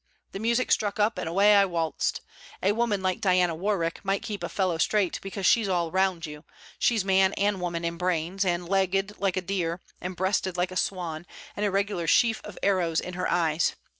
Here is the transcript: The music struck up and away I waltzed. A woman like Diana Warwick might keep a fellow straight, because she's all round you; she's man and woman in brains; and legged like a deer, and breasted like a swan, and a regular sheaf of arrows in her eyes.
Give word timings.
The 0.31 0.39
music 0.39 0.71
struck 0.71 0.99
up 0.99 1.19
and 1.19 1.29
away 1.29 1.55
I 1.55 1.63
waltzed. 1.65 2.21
A 2.63 2.71
woman 2.71 3.03
like 3.03 3.21
Diana 3.21 3.53
Warwick 3.53 3.99
might 4.03 4.23
keep 4.23 4.43
a 4.43 4.49
fellow 4.49 4.79
straight, 4.79 5.19
because 5.21 5.45
she's 5.45 5.69
all 5.69 5.91
round 5.91 6.25
you; 6.25 6.43
she's 6.79 7.05
man 7.05 7.33
and 7.33 7.61
woman 7.61 7.85
in 7.85 7.97
brains; 7.97 8.43
and 8.43 8.67
legged 8.67 9.13
like 9.19 9.37
a 9.37 9.41
deer, 9.41 9.79
and 10.01 10.15
breasted 10.15 10.57
like 10.57 10.71
a 10.71 10.75
swan, 10.75 11.27
and 11.55 11.67
a 11.67 11.69
regular 11.69 12.07
sheaf 12.07 12.41
of 12.43 12.57
arrows 12.63 12.99
in 12.99 13.13
her 13.13 13.29
eyes. 13.31 13.75